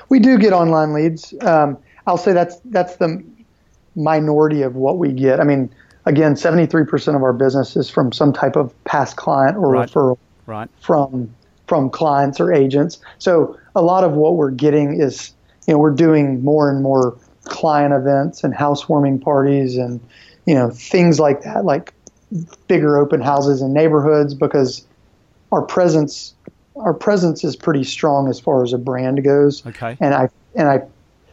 [0.09, 1.33] we do get online leads.
[1.41, 3.23] Um, I'll say that's that's the
[3.95, 5.39] minority of what we get.
[5.39, 5.69] I mean,
[6.07, 9.89] again, 73% of our business is from some type of past client or Right.
[9.89, 10.17] referral.
[10.47, 11.29] right from
[11.67, 12.97] from clients or agents.
[13.17, 15.33] So a lot of what we're getting is,
[15.67, 19.99] you know, we're doing more and more client events and housewarming parties and
[20.45, 21.93] you know things like that, like
[22.67, 24.85] bigger open houses in neighborhoods because
[25.51, 26.33] our presence
[26.77, 29.65] our presence is pretty strong as far as a brand goes.
[29.65, 30.81] okay And I and I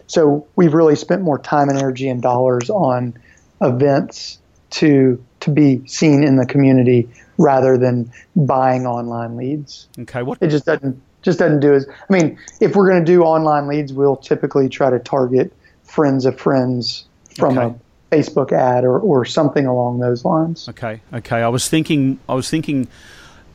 [0.08, 3.14] so we've really spent more time and energy and dollars on
[3.60, 4.40] events
[4.80, 7.08] to to be seen in the community
[7.38, 9.88] rather than buying online leads.
[10.00, 13.12] okay what It just doesn't just doesn't do as I mean, if we're going to
[13.12, 15.52] do online leads, we'll typically try to target
[15.84, 17.06] friends of friends
[17.36, 17.74] from Okay.
[18.12, 20.68] a Facebook ad or, or something along those lines.
[20.68, 21.42] Okay, okay.
[21.42, 22.86] I was thinking, I was thinking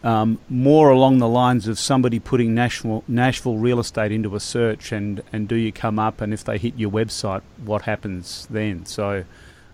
[0.03, 4.91] um, more along the lines of somebody putting Nashville Nashville real estate into a search,
[4.91, 8.85] and and do you come up, and if they hit your website, what happens then?
[8.85, 9.23] So,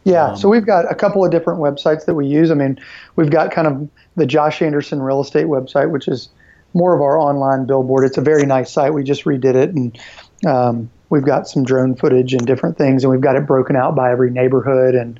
[0.05, 2.51] Yeah, Um, so we've got a couple of different websites that we use.
[2.51, 2.79] I mean,
[3.15, 6.29] we've got kind of the Josh Anderson real estate website, which is
[6.73, 8.05] more of our online billboard.
[8.05, 8.93] It's a very nice site.
[8.93, 9.97] We just redid it, and
[10.45, 13.95] um, we've got some drone footage and different things, and we've got it broken out
[13.95, 14.93] by every neighborhood.
[14.93, 15.19] And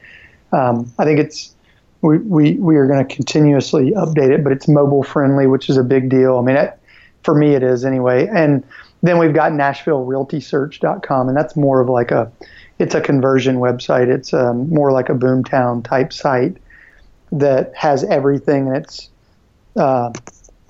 [0.51, 1.55] um, I think it's
[2.01, 5.77] we, we, we are going to continuously update it, but it's mobile friendly, which is
[5.77, 6.37] a big deal.
[6.37, 6.77] I mean, it,
[7.23, 8.27] for me, it is anyway.
[8.27, 8.63] And
[9.01, 12.31] then we've got NashvilleRealtySearch.com, and that's more of like a
[12.79, 14.07] it's a conversion website.
[14.07, 16.57] It's um, more like a boomtown type site
[17.31, 18.67] that has everything.
[18.67, 19.09] And it's
[19.75, 20.11] uh,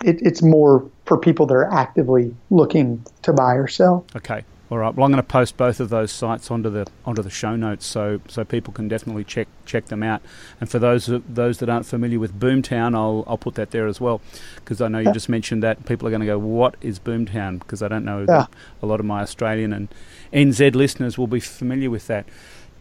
[0.04, 4.06] it, it's more for people that are actively looking to buy or sell.
[4.16, 4.94] okay, all right.
[4.96, 7.86] Well, I'm going to post both of those sites onto the onto the show notes,
[7.86, 10.22] so so people can definitely check check them out.
[10.60, 14.02] And for those those that aren't familiar with Boomtown, I'll I'll put that there as
[14.02, 14.22] well,
[14.56, 17.60] because I know you just mentioned that people are going to go, what is Boomtown?
[17.60, 18.26] Because I don't know Yeah.
[18.26, 18.50] that
[18.82, 19.88] a lot of my Australian and
[20.34, 22.26] NZ listeners will be familiar with that.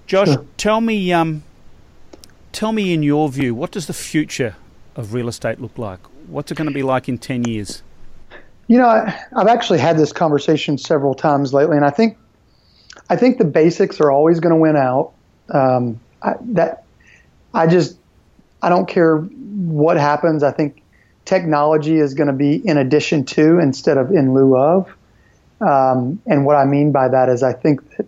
[0.06, 0.46] Josh, Sure.
[0.56, 1.42] tell me, um,
[2.52, 4.56] tell me in your view, what does the future
[4.96, 6.00] of real estate look like?
[6.28, 7.82] What's it going to be like in ten years?
[8.66, 12.16] You know, I, I've actually had this conversation several times lately, and I think
[13.10, 15.12] I think the basics are always going to win out.
[15.50, 16.84] Um, I, that
[17.52, 17.98] I just
[18.62, 20.42] I don't care what happens.
[20.42, 20.82] I think
[21.24, 24.94] technology is going to be in addition to instead of in lieu of.
[25.60, 28.06] Um, and what I mean by that is I think that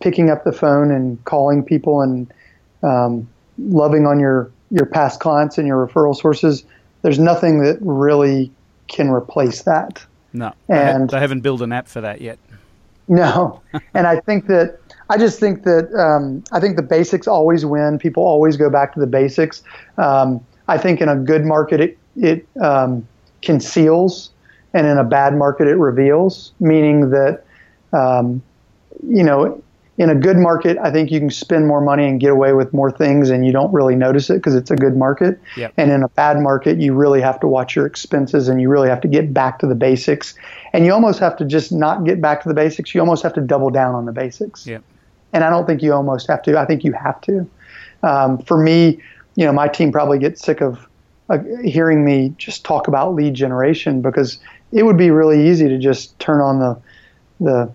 [0.00, 2.32] picking up the phone and calling people and
[2.82, 6.64] um, loving on your your past clients and your referral sources,
[7.02, 8.50] there's nothing that really
[8.92, 10.04] can replace that.
[10.32, 12.38] No, they, And- they haven't built an app for that yet.
[13.08, 13.60] No,
[13.94, 14.78] and I think that
[15.10, 17.98] I just think that um, I think the basics always win.
[17.98, 19.62] People always go back to the basics.
[19.98, 23.06] Um, I think in a good market it it um,
[23.42, 24.30] conceals,
[24.72, 26.52] and in a bad market it reveals.
[26.60, 27.44] Meaning that
[27.92, 28.40] um,
[29.06, 29.62] you know
[30.02, 32.72] in a good market, I think you can spend more money and get away with
[32.72, 35.40] more things and you don't really notice it because it's a good market.
[35.56, 35.74] Yep.
[35.76, 38.88] And in a bad market, you really have to watch your expenses and you really
[38.88, 40.34] have to get back to the basics.
[40.72, 42.92] And you almost have to just not get back to the basics.
[42.96, 44.66] You almost have to double down on the basics.
[44.66, 44.82] Yep.
[45.32, 46.58] And I don't think you almost have to.
[46.58, 47.48] I think you have to.
[48.02, 49.00] Um, for me,
[49.36, 50.88] you know, my team probably gets sick of
[51.30, 54.38] uh, hearing me just talk about lead generation because
[54.72, 56.76] it would be really easy to just turn on the
[57.40, 57.72] the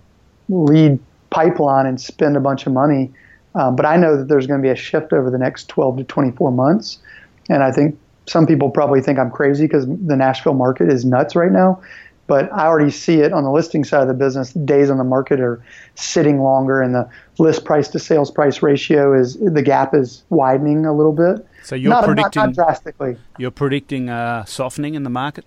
[0.50, 1.00] lead
[1.38, 3.12] pipeline and spend a bunch of money.
[3.54, 5.98] Um, but I know that there's going to be a shift over the next 12
[5.98, 6.98] to 24 months.
[7.48, 11.36] And I think some people probably think I'm crazy because the Nashville market is nuts
[11.36, 11.80] right now.
[12.26, 14.52] But I already see it on the listing side of the business.
[14.52, 15.64] Days on the market are
[15.96, 20.86] sitting longer, and the list price to sales price ratio is the gap is widening
[20.86, 21.48] a little bit.
[21.64, 23.16] So you're not, predicting not, not drastically.
[23.38, 25.46] You're predicting uh, softening in the market.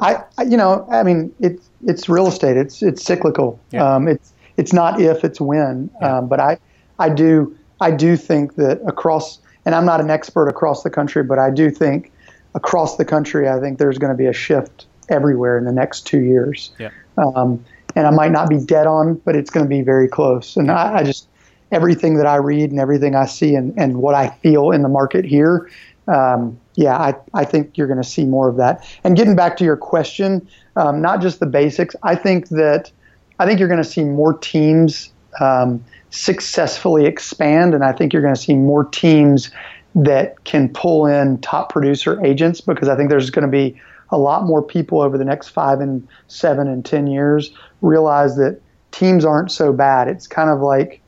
[0.00, 2.56] I, you know, I mean, it's it's real estate.
[2.56, 3.58] It's it's cyclical.
[3.72, 3.96] Yeah.
[3.96, 5.90] Um, it's it's not if, it's when.
[6.00, 6.18] Yeah.
[6.18, 6.58] Um, but I,
[6.98, 11.22] I do, I do think that across, and I'm not an expert across the country,
[11.22, 12.12] but I do think
[12.54, 16.06] across the country, I think there's going to be a shift everywhere in the next
[16.06, 16.70] two years.
[16.78, 16.90] Yeah.
[17.18, 17.64] Um,
[17.96, 20.56] and I might not be dead on, but it's going to be very close.
[20.56, 21.28] And I, I just,
[21.72, 24.88] everything that I read and everything I see and, and what I feel in the
[24.88, 25.68] market here,
[26.08, 28.84] um, yeah, I, I think you're going to see more of that.
[29.04, 32.90] And getting back to your question, um, not just the basics, I think that
[33.38, 38.22] I think you're going to see more teams um, successfully expand, and I think you're
[38.22, 39.50] going to see more teams
[39.96, 44.18] that can pull in top producer agents because I think there's going to be a
[44.18, 48.60] lot more people over the next five and seven and ten years realize that
[48.92, 50.08] teams aren't so bad.
[50.08, 51.00] It's kind of like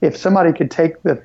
[0.00, 1.22] if somebody could take the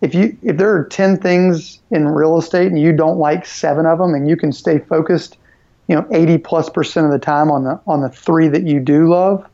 [0.00, 3.86] if you if there are 10 things in real estate and you don't like seven
[3.86, 5.36] of them and you can stay focused
[5.88, 8.80] you know 80 plus percent of the time on the on the three that you
[8.80, 9.44] do love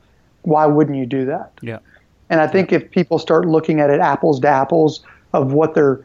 [0.45, 1.79] why wouldn't you do that Yeah.
[2.31, 5.03] and i think if people start looking at it apples to apples
[5.33, 6.01] of what they're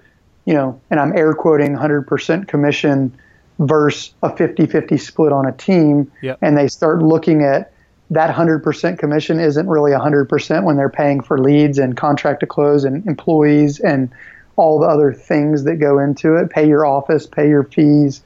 [0.46, 3.16] you know and i'm air quoting 100% commission
[3.60, 6.40] versus a 50-50 split on a team Yep.
[6.42, 7.72] and they start looking at
[8.12, 12.84] that 100% commission isn't really 100% when they're paying for leads and contract to close
[12.84, 14.10] and employees and
[14.56, 18.22] all the other things that go into it pay your office pay your fees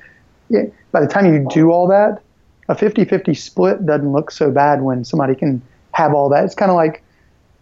[0.50, 2.22] yeah, by the time you do all that
[2.70, 5.62] a 50-50 split doesn't look so bad when somebody can
[5.94, 7.04] have all that it's kind of like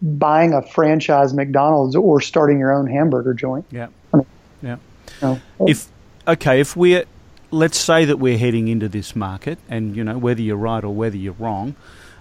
[0.00, 3.88] buying a franchise mcdonald's or starting your own hamburger joint Yeah.
[4.62, 4.76] Yeah.
[5.20, 5.40] you know?
[5.66, 5.88] If
[6.26, 7.04] okay, if we're
[7.52, 10.92] let's say that we're heading into this market, and you know whether you're right or
[10.94, 11.76] whether you're wrong,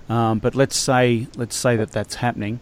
[0.09, 2.59] um, but let's say let's say that that's happening.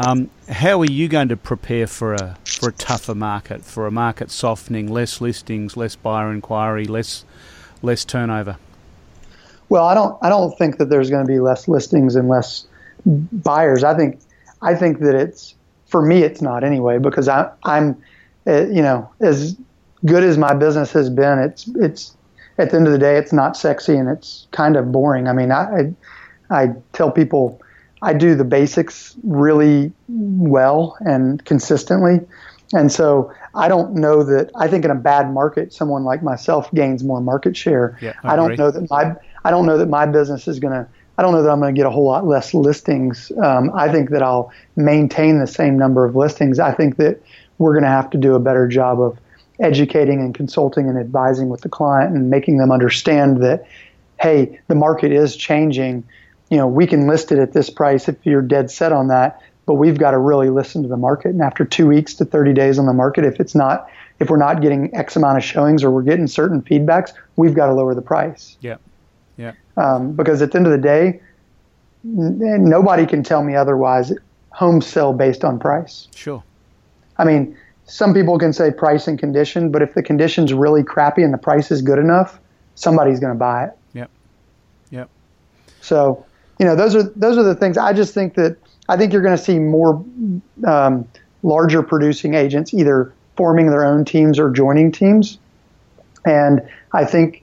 [0.00, 3.90] Um, how are you going to prepare for a for a tougher market, for a
[3.90, 7.24] market softening, less listings, less buyer inquiry, less
[7.82, 8.56] less turnover?
[9.68, 10.16] Well, I don't.
[10.22, 12.66] I don't think that there's going to be less listings and less
[13.06, 13.84] buyers.
[13.84, 14.20] I think.
[14.62, 16.22] I think that it's for me.
[16.22, 18.00] It's not anyway because I, I'm,
[18.46, 19.56] uh, you know, as
[20.06, 22.16] good as my business has been, it's it's
[22.58, 25.26] at the end of the day, it's not sexy and it's kind of boring.
[25.26, 25.92] I mean, I
[26.50, 27.60] I, I tell people
[28.02, 32.20] I do the basics really well and consistently.
[32.72, 36.72] And so I don't know that I think in a bad market, someone like myself
[36.72, 37.98] gains more market share.
[38.00, 40.72] Yeah, I I don't know that my I don't know that my business is going
[40.72, 40.86] to.
[41.22, 43.30] I don't know that I'm going to get a whole lot less listings.
[43.40, 46.58] Um, I think that I'll maintain the same number of listings.
[46.58, 47.22] I think that
[47.58, 49.16] we're going to have to do a better job of
[49.60, 53.68] educating and consulting and advising with the client and making them understand that,
[54.20, 56.02] hey, the market is changing.
[56.50, 59.40] You know, we can list it at this price if you're dead set on that,
[59.64, 61.28] but we've got to really listen to the market.
[61.28, 64.38] And after two weeks to 30 days on the market, if it's not, if we're
[64.38, 67.94] not getting X amount of showings or we're getting certain feedbacks, we've got to lower
[67.94, 68.56] the price.
[68.60, 68.78] Yeah,
[69.76, 71.20] Um, because at the end of the day,
[72.04, 74.12] n- nobody can tell me otherwise.
[74.50, 76.08] Homes sell based on price.
[76.14, 76.42] sure.
[77.18, 77.56] I mean,
[77.86, 81.38] some people can say price and condition, but if the condition's really crappy and the
[81.38, 82.38] price is good enough,
[82.74, 83.70] somebody's going to buy it.
[83.94, 84.10] Yep,
[84.90, 85.10] yep.
[85.80, 86.24] So,
[86.58, 87.76] you know, those are those are the things.
[87.78, 88.56] I just think that
[88.88, 90.04] I think you're going to see more
[90.66, 91.06] um,
[91.42, 95.38] larger producing agents either forming their own teams or joining teams.
[96.24, 97.41] And I think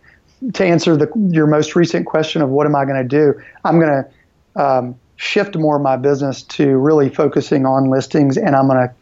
[0.53, 3.79] to answer the your most recent question of what am I going to do, I'm
[3.79, 8.67] going to um, shift more of my business to really focusing on listings, and I'm
[8.67, 8.93] going to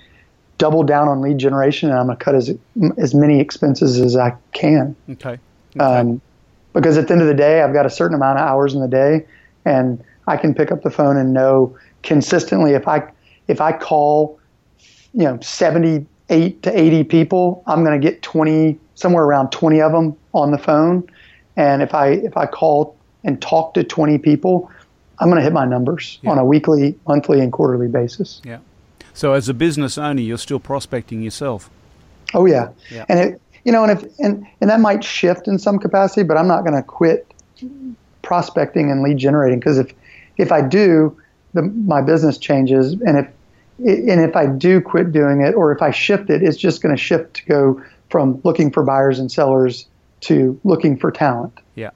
[0.58, 2.56] double down on lead generation, and I'm going to cut as
[2.97, 4.95] as many expenses as I can.
[5.10, 5.38] Okay.
[5.76, 5.80] okay.
[5.80, 6.21] Um,
[6.73, 8.82] because at the end of the day, I've got a certain amount of hours in
[8.82, 9.26] the day,
[9.65, 13.12] and I can pick up the phone and know consistently if I
[13.47, 14.39] if I call,
[15.13, 19.91] you know, 78 to 80 people, I'm going to get 20 somewhere around 20 of
[19.91, 21.08] them on the phone,
[21.58, 24.72] and if I if I call and talk to 20 people,
[25.20, 26.32] I'm going to hit my numbers Yeah.
[26.32, 28.41] on a weekly, monthly, and quarterly basis.
[28.46, 28.60] Yeah.
[29.13, 31.70] So as a business owner, you're still prospecting yourself.
[32.34, 33.06] Oh yeah, Yeah.
[33.10, 36.38] and it, you know, and if and and that might shift in some capacity, but
[36.38, 37.26] I'm not going to quit
[38.22, 39.93] prospecting and lead generating because if
[40.38, 41.17] if I do,
[41.54, 43.28] the my business changes, and if
[43.80, 46.96] and if I do quit doing it, or if I shift it, it's just going
[46.96, 49.86] to shift to go from looking for buyers and sellers
[50.22, 51.60] to looking for talent.
[51.76, 51.92] Yeah.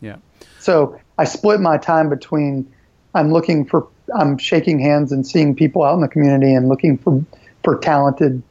[0.00, 0.16] Yeah.
[0.58, 2.72] So I split my time between
[3.14, 6.98] I'm looking for I'm shaking hands and seeing people out in the community and looking
[6.98, 7.24] for
[7.64, 8.42] for talented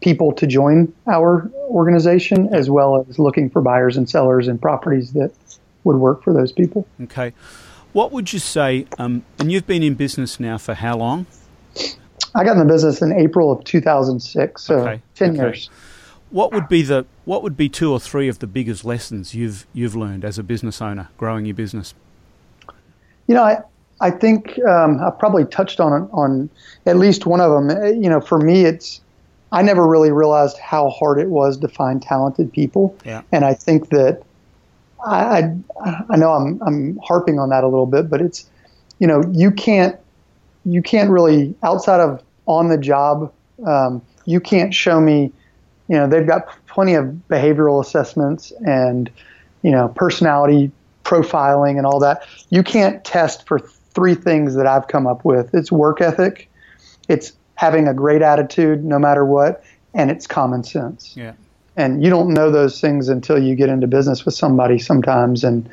[0.00, 5.12] people to join our organization as well as looking for buyers and sellers and properties
[5.12, 5.30] that
[5.84, 6.86] would work for those people.
[7.02, 7.32] Okay.
[7.92, 8.86] What would you say?
[8.98, 11.26] Um, and you've been in business now for how long?
[12.34, 15.38] I got in the business in April of 2006, so Okay, 10 okay.
[15.40, 15.70] years.
[16.30, 19.66] What would be the what would be two or three of the biggest lessons you've
[19.72, 21.94] you've learned as a business owner growing your business?
[23.26, 23.58] You know, I
[24.00, 26.48] I think um, I've probably touched on on
[26.86, 27.70] at least one of them.
[27.70, 29.00] Uh, You know, for me, it's
[29.52, 33.22] I never really realized how hard it was to find talented people, Yeah.
[33.32, 34.22] and I think that
[35.04, 35.52] I
[35.84, 38.48] I, I know I'm I'm harping on that a little bit, but it's
[39.00, 39.96] you know you can't
[40.64, 43.32] you can't really outside of on the job
[43.66, 45.32] um, you can't show me
[45.90, 49.10] you know they've got plenty of behavioral assessments and
[49.62, 50.70] you know personality
[51.04, 52.22] profiling and all that.
[52.50, 55.52] You can't test for three things that i've come up with.
[55.52, 56.48] It's work ethic
[57.10, 61.14] it's having a great attitude no matter what and it's common sense.
[61.16, 61.32] Yeah.
[61.76, 65.44] and you don't know those things until you get into business with somebody sometimes.
[65.44, 65.68] And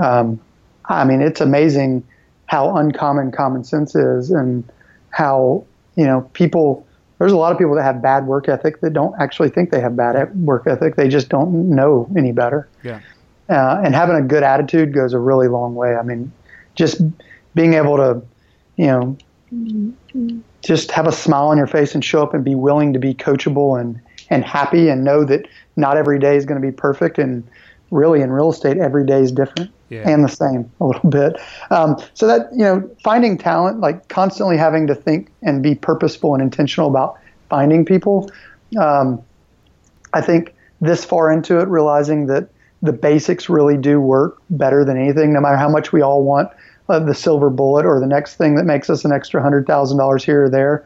[0.00, 0.40] um,
[0.86, 2.02] i mean it's amazing
[2.46, 4.64] how uncommon common sense is and
[5.10, 5.64] how
[5.96, 6.86] you know people
[7.18, 9.80] there's a lot of people that have bad work ethic that don't actually think they
[9.80, 10.96] have bad work ethic.
[10.96, 12.68] They just don't know any better.
[12.82, 13.00] Yeah.
[13.48, 15.96] uh, and having a good attitude goes a really long way.
[15.96, 16.32] I mean
[16.74, 17.00] just
[17.54, 18.22] being able to
[18.76, 19.16] you know
[20.62, 23.14] just have a smile on your face and show up and be willing to be
[23.14, 24.00] coachable and
[24.30, 27.42] and happy and know that not every day is going to be perfect and
[27.90, 30.08] really in real estate every day is different Yeah.
[30.08, 31.36] and the same a little bit
[31.70, 36.34] um, so that you know finding talent like constantly having to think and be purposeful
[36.34, 38.30] and intentional about finding people
[38.78, 39.20] um,
[40.12, 42.48] i think this far into it realizing that
[42.82, 46.48] the basics really do work better than anything no matter how much we all want
[46.90, 49.98] uh, the silver bullet or the next thing that makes us an extra hundred thousand
[49.98, 50.84] dollars here or there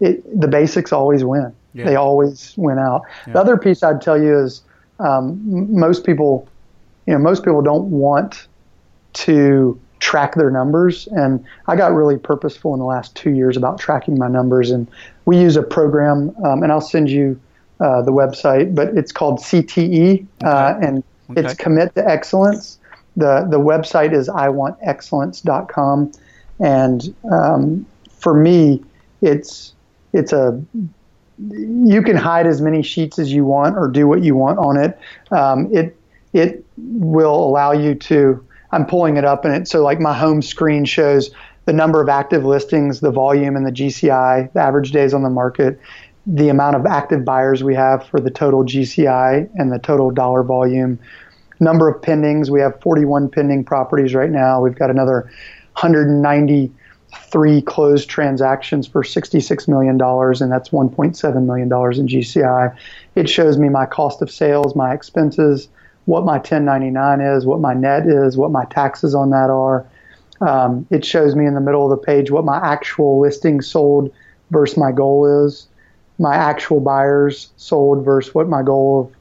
[0.00, 1.84] it, the basics always win Yeah.
[1.84, 3.34] they always win out Yeah.
[3.34, 4.62] the other piece i'd tell you is
[4.98, 5.40] um,
[5.72, 6.48] most people
[7.06, 8.46] you know most people don't want
[9.14, 11.08] to track their numbers.
[11.08, 14.70] And i got really purposeful in the last two years about tracking my numbers.
[14.70, 14.86] And
[15.24, 17.40] we use a program um, and i'll send you
[17.80, 21.42] uh, the website but it's called cte uh, and Okay.
[21.42, 22.78] it's commit to excellence.
[23.16, 26.12] The the website is iwantexcellence.com
[26.60, 27.86] and um,
[28.18, 28.82] for me
[29.20, 29.74] it's
[30.14, 30.62] it's a
[31.38, 34.76] you can hide as many sheets as you want or do what you want on
[34.76, 34.98] it.
[35.30, 35.96] Um, it
[36.32, 38.44] it will allow you to.
[38.70, 41.30] I'm pulling it up and it so like my home screen shows
[41.64, 45.30] the number of active listings, the volume, and the GCI, the average days on the
[45.30, 45.80] market,
[46.26, 50.42] the amount of active buyers we have for the total GCI and the total dollar
[50.42, 50.98] volume,
[51.60, 52.50] number of pendings.
[52.50, 54.62] We have 41 pending properties right now.
[54.62, 55.30] We've got another
[57.10, 62.76] 193 closed transactions for $66 million, and that's $1.7 million in GCI.
[63.14, 65.68] It shows me my cost of sales, my expenses,
[66.04, 69.86] what my 1099 is, what my net is, what my taxes on that are.
[70.40, 74.12] Um, it shows me in the middle of the page what my actual listing sold
[74.50, 75.66] versus my goal is,
[76.18, 79.17] my actual buyers sold versus what my goal of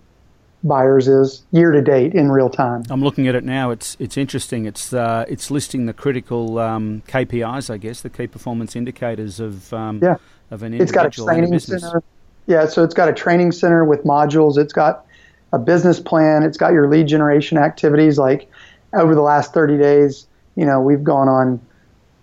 [0.64, 2.84] buyers is year to date in real time.
[2.90, 3.72] I'm looking at it now.
[3.72, 4.66] It's it's interesting.
[4.66, 9.72] It's uh, it's listing the critical um, KPIs, I guess, the key performance indicators of
[9.74, 10.16] um, Yeah.
[10.52, 11.82] of an It's got a individual a training business.
[11.84, 12.04] center.
[12.48, 14.58] Yeah, so it's got a training center with modules.
[14.58, 15.06] It's got
[15.54, 16.44] a business plan.
[16.44, 18.18] It's got your lead generation activities.
[18.18, 18.50] Like
[18.94, 21.60] over the last 30 days, you know, we've gone on,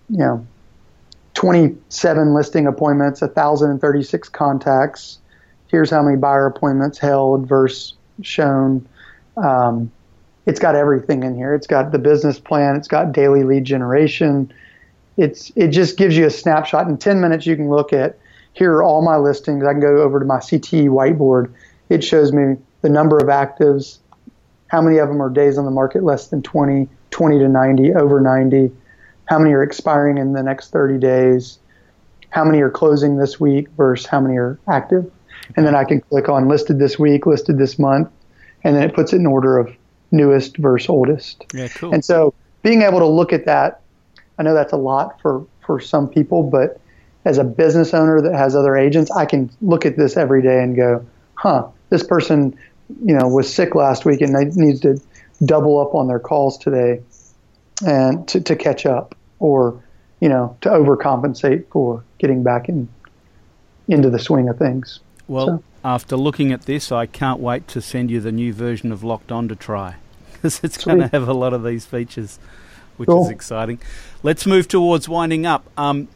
[0.08, 0.46] you know,
[1.34, 5.18] 27 listing appointments, 1,036 contacts.
[5.68, 8.86] Here's how many buyer appointments held versus shown.
[9.36, 9.90] Um,
[10.46, 11.54] it's got everything in here.
[11.54, 12.76] It's got the business plan.
[12.76, 14.52] It's got daily lead generation.
[15.16, 16.88] It's it just gives you a snapshot.
[16.88, 18.18] In 10 minutes, you can look at
[18.52, 19.64] here are all my listings.
[19.64, 21.52] I can go over to my CTE whiteboard.
[21.88, 23.98] It shows me the number of actives,
[24.68, 27.94] how many of them are days on the market less than 20, 20 to 90,
[27.94, 28.70] over 90,
[29.26, 31.58] how many are expiring in the next 30 days,
[32.30, 35.10] how many are closing this week versus how many are active.
[35.56, 38.08] And then I can click on listed this week, listed this month,
[38.62, 39.74] and then it puts it in order of
[40.10, 41.44] newest versus oldest.
[41.52, 41.92] Yeah, cool.
[41.92, 43.82] And so being able to look at that,
[44.38, 46.80] I know that's a lot for, for some people, but
[47.24, 50.62] as a business owner that has other agents, I can look at this every day
[50.62, 51.04] and go,
[51.34, 52.56] huh, this person,
[53.04, 55.00] you know, was sick last week and they needs to
[55.44, 57.00] double up on their calls today
[57.84, 59.80] and to, to catch up or,
[60.20, 62.88] you know, to overcompensate for getting back in
[63.88, 65.00] into the swing of things.
[65.26, 65.64] Well, so.
[65.84, 69.32] after looking at this, I can't wait to send you the new version of Locked
[69.32, 69.96] On to try
[70.32, 72.38] because it's going to have a lot of these features,
[72.96, 73.24] which cool.
[73.24, 73.80] is exciting.
[74.22, 75.66] Let's move towards winding up.
[75.76, 76.08] Um,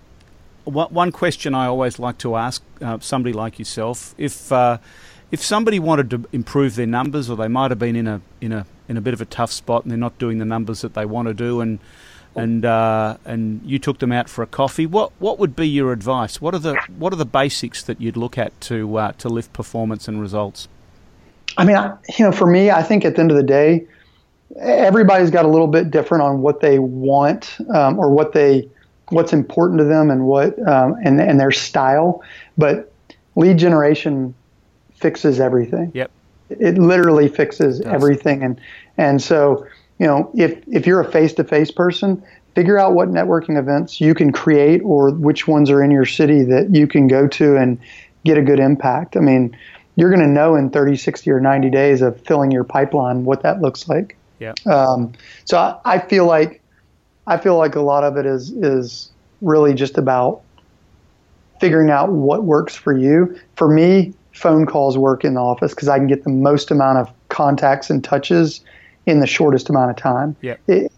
[0.64, 4.78] one question I always like to ask uh, somebody like yourself if uh,
[5.30, 8.52] if somebody wanted to improve their numbers, or they might have been in a in
[8.52, 10.94] a in a bit of a tough spot and they're not doing the numbers that
[10.94, 11.78] they want to do, and
[12.38, 15.92] and uh, and you took them out for a coffee, what what would be your
[15.92, 16.40] advice?
[16.40, 19.52] What are the what are the basics that you'd look at to uh, to lift
[19.52, 20.68] performance and results?
[21.56, 21.76] I mean,
[22.18, 23.86] you know, for me, I think at the end of the day,
[24.60, 28.68] everybody's got a little bit different on what they want um, or what they
[29.10, 32.22] what's important to them and what um, and and their style.
[32.56, 32.92] But
[33.36, 34.34] lead generation
[34.94, 35.90] fixes everything.
[35.94, 36.10] Yep.
[36.50, 38.60] It literally fixes everything, and
[38.96, 39.66] and so
[39.98, 42.22] you know if if you're a face to face person,
[42.54, 46.42] figure out what networking events you can create or which ones are in your city
[46.42, 47.78] that you can go to and
[48.24, 49.16] get a good impact.
[49.16, 49.56] I mean,
[49.96, 53.42] you're going to know in 30, 60, or 90 days of filling your pipeline what
[53.42, 54.16] that looks like.
[54.38, 54.54] Yeah.
[54.66, 55.12] Um,
[55.44, 56.62] so I, I feel like
[57.26, 60.42] I feel like a lot of it is is really just about
[61.60, 63.38] figuring out what works for you.
[63.56, 66.98] For me, phone calls work in the office because I can get the most amount
[66.98, 68.60] of contacts and touches
[69.08, 70.36] in the shortest amount of time.
[70.42, 70.56] Yeah.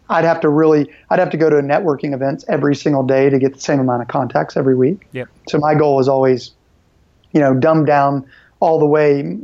[0.08, 3.38] I'd have to really, I'd have to go to networking events every single day to
[3.38, 5.06] get the same amount of contacts every week.
[5.12, 5.28] Yep.
[5.48, 6.50] So my goal is always,
[7.30, 9.38] you know, dumb down all the way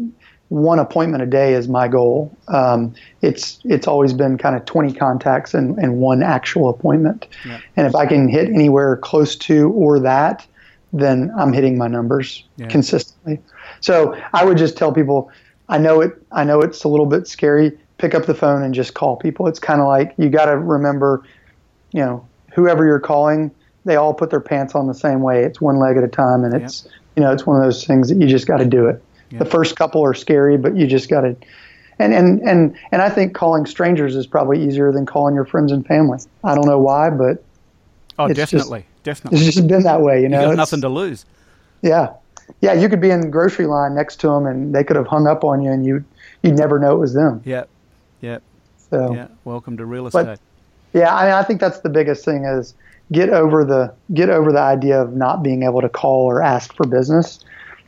[0.49, 2.37] one appointment a day is my goal.
[2.49, 2.93] Um,
[3.23, 7.29] it's it's always been kind of 20 contacts and, and one actual appointment.
[7.45, 7.61] Yeah.
[7.77, 10.45] And if I can hit anywhere close to or that,
[10.93, 12.67] then I'm hitting my numbers yeah.
[12.67, 13.41] consistently.
[13.81, 15.31] So I would just tell people,
[15.69, 16.21] I know it.
[16.33, 17.79] I know it's a little bit scary.
[17.99, 19.47] Pick up the phone and just call people.
[19.47, 21.23] It's kind of like you got to remember,
[21.93, 23.51] you know, whoever you're calling,
[23.85, 25.45] they all put their pants on the same way.
[25.45, 26.87] It's one leg at a time, and it's
[27.17, 29.03] you know, it's one of those things that you just got to do it.
[29.31, 31.37] The first couple are scary, but you just got to.
[31.99, 35.73] And, and and and I think calling strangers is probably easier than calling your friends
[35.73, 36.19] and family.
[36.45, 37.43] I don't know why, but
[38.19, 40.21] oh, definitely, just, definitely, it's just been that way.
[40.21, 41.25] You know, you got nothing to lose.
[41.81, 42.13] Yeah,
[42.61, 42.75] yeah.
[42.75, 45.27] You could be in the grocery line next to them, and they could have hung
[45.27, 46.05] up on you, and you
[46.43, 47.41] you'd never know it was them.
[47.47, 47.65] Yeah,
[48.21, 48.39] yeah.
[48.91, 50.25] So yeah, welcome to real estate.
[50.25, 50.41] But,
[50.93, 52.75] yeah, I mean, I think that's the biggest thing is
[53.13, 56.75] get over the get over the idea of not being able to call or ask
[56.75, 57.45] for business.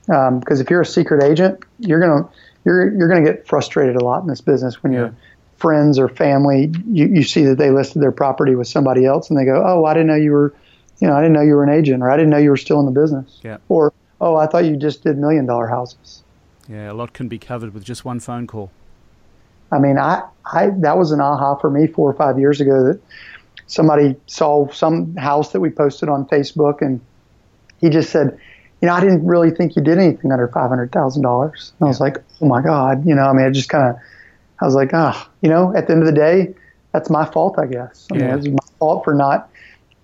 [0.07, 2.29] Because um, if you're a secret agent, you're gonna
[2.65, 4.99] you're you're gonna get frustrated a lot in this business when yeah.
[4.99, 5.15] your
[5.57, 9.39] friends or family you, you see that they listed their property with somebody else and
[9.39, 10.55] they go, oh, I didn't know you were,
[11.01, 12.57] you know, I didn't know you were an agent or I didn't know you were
[12.57, 13.41] still in the business.
[13.43, 13.59] Yeah.
[13.69, 16.23] Or oh, I thought you just did million dollar houses.
[16.69, 18.71] Yeah, a lot can be covered with just one phone call.
[19.71, 22.85] I mean, I, I that was an aha for me four or five years ago
[22.85, 23.01] that
[23.67, 27.01] somebody saw some house that we posted on Facebook and
[27.81, 28.39] he just said,
[28.81, 31.73] you know, I didn't really think you did anything under five hundred thousand dollars.
[31.81, 33.97] I was like, oh my god, you know, I mean, I just kind of,
[34.61, 36.55] I was like, ah, oh, you know, at the end of the day,
[36.93, 38.07] that's my fault, I guess.
[38.13, 38.27] I yeah.
[38.27, 39.51] mean, it's my fault for not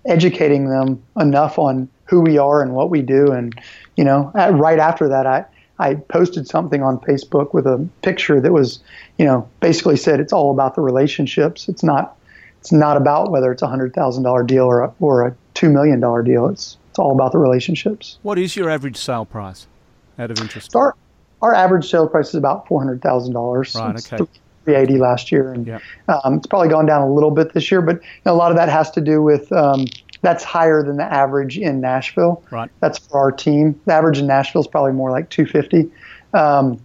[0.07, 3.33] educating them enough on who we are and what we do.
[3.33, 3.55] And
[3.97, 5.45] you know, right after that, I
[5.79, 8.81] I posted something on Facebook with a picture that was,
[9.19, 11.69] you know, basically said it's all about the relationships.
[11.69, 12.17] It's not
[12.61, 15.71] it's not about whether it's a hundred thousand dollar deal or a, or a two
[15.71, 16.49] million dollar deal.
[16.49, 18.19] It's it's all about the relationships.
[18.23, 19.67] What is your average sale price
[20.17, 20.77] out of interest?
[20.77, 20.95] Our,
[21.43, 23.75] our average sale price is about $400,000.
[23.75, 24.31] Right, okay.
[24.65, 25.53] 380 last year.
[25.53, 25.69] And
[26.07, 28.53] um, it's probably gone down a little bit this year, but you know, a lot
[28.53, 29.87] of that has to do with um,
[30.25, 32.43] that's higher than the average in Nashville.
[32.51, 32.71] Right.
[32.81, 33.79] That's for our team.
[33.85, 35.91] The average in Nashville is probably more like 250.
[36.33, 36.81] Um,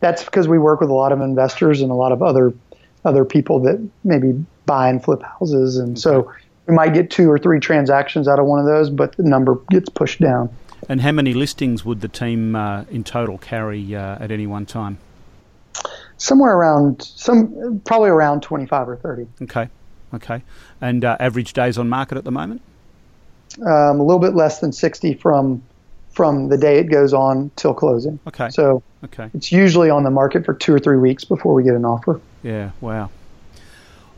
[0.00, 2.52] that's because we work with a lot of investors and a lot of other
[3.04, 6.32] other people that maybe buy and flip houses, and so
[6.66, 9.56] we might get two or three transactions out of one of those, but the number
[9.70, 10.50] gets pushed down.
[10.88, 14.66] And how many listings would the team uh, in total carry uh, at any one
[14.66, 14.98] time?
[16.16, 19.28] Somewhere around some, probably around twenty-five or thirty.
[19.42, 19.68] Okay,
[20.14, 20.42] okay.
[20.80, 22.62] And uh, average days on market at the moment?
[23.60, 25.62] Um, a little bit less than sixty from
[26.16, 28.18] from the day it goes on till closing.
[28.26, 28.48] Okay.
[28.48, 29.30] So okay.
[29.34, 32.20] it's usually on the market for two or three weeks before we get an offer.
[32.42, 32.70] Yeah.
[32.80, 33.10] Wow.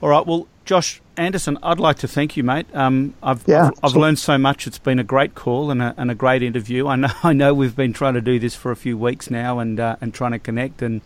[0.00, 0.24] All right.
[0.24, 2.66] Well, Josh Anderson, I'd like to thank you, mate.
[2.72, 4.66] Um, I've, yeah, I've, I've learned so much.
[4.66, 6.86] It's been a great call and a, and a, great interview.
[6.86, 9.58] I know I know we've been trying to do this for a few weeks now
[9.58, 10.82] and uh, and trying to connect.
[10.82, 11.00] And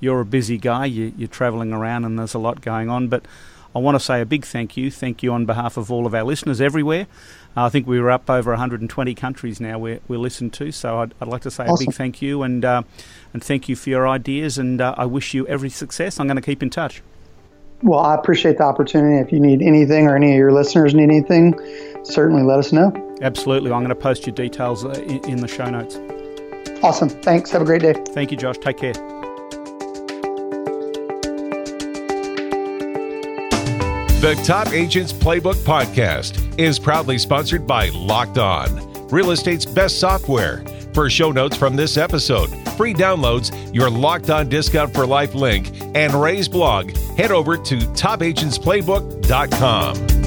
[0.00, 0.86] you're a busy guy.
[0.86, 3.08] You, you're travelling around and there's a lot going on.
[3.08, 3.26] But
[3.74, 4.90] I want to say a big thank you.
[4.90, 7.06] Thank you on behalf of all of our listeners everywhere.
[7.56, 10.70] I think we were up over 120 countries now we're, we're listened to.
[10.70, 11.84] So I'd, I'd like to say awesome.
[11.84, 12.82] a big thank you and uh,
[13.32, 14.58] and thank you for your ideas.
[14.58, 16.20] And uh, I wish you every success.
[16.20, 17.02] I'm going to keep in touch.
[17.82, 19.18] Well, I appreciate the opportunity.
[19.18, 21.54] If you need anything or any of your listeners need anything,
[22.04, 22.92] certainly let us know.
[23.22, 23.70] Absolutely.
[23.70, 25.96] I'm going to post your details uh, in, in the show notes.
[26.82, 27.08] Awesome.
[27.08, 27.50] Thanks.
[27.50, 27.94] Have a great day.
[28.10, 28.58] Thank you, Josh.
[28.58, 29.17] Take care.
[34.20, 40.64] The Top Agents Playbook podcast is proudly sponsored by Locked On, real estate's best software.
[40.92, 45.70] For show notes from this episode, free downloads, your Locked On Discount for Life link,
[45.94, 50.17] and Ray's blog, head over to topagentsplaybook.com.